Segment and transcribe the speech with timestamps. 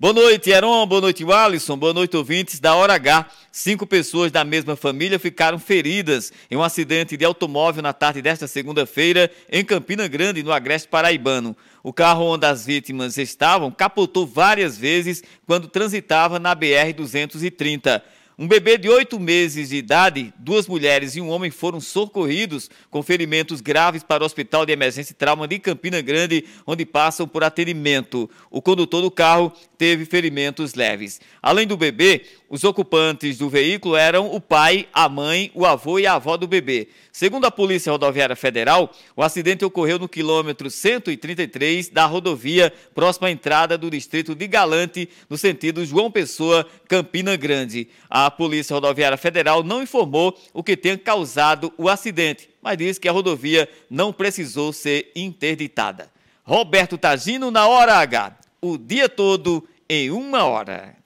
[0.00, 0.86] Boa noite, Heron.
[0.86, 1.76] Boa noite, Alisson.
[1.76, 3.26] Boa noite, ouvintes da Hora H.
[3.52, 8.48] Cinco pessoas da mesma família ficaram feridas em um acidente de automóvel na tarde desta
[8.48, 11.54] segunda-feira em Campina Grande, no Agreste Paraibano.
[11.82, 18.00] O carro onde as vítimas estavam capotou várias vezes quando transitava na BR-230.
[18.42, 23.02] Um bebê de oito meses de idade, duas mulheres e um homem foram socorridos com
[23.02, 27.44] ferimentos graves para o Hospital de Emergência e Trauma de Campina Grande, onde passam por
[27.44, 28.30] atendimento.
[28.50, 31.20] O condutor do carro teve ferimentos leves.
[31.42, 36.06] Além do bebê, os ocupantes do veículo eram o pai, a mãe, o avô e
[36.06, 36.88] a avó do bebê.
[37.12, 43.30] Segundo a Polícia Rodoviária Federal, o acidente ocorreu no quilômetro 133 da rodovia, próxima à
[43.30, 47.86] entrada do distrito de Galante, no sentido João Pessoa, Campina Grande.
[48.10, 53.08] A Polícia Rodoviária Federal não informou o que tenha causado o acidente, mas diz que
[53.08, 56.10] a rodovia não precisou ser interditada.
[56.42, 58.36] Roberto Tagino na Hora H.
[58.60, 60.99] O dia todo em uma hora.